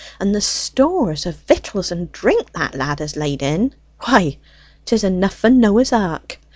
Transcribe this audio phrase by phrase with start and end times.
[0.19, 4.39] And the stores of victuals and drink that lad has laid in: why,
[4.83, 6.39] 'tis enough for Noah's ark!